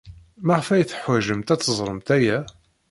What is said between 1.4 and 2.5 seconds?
ad teẓremt aya?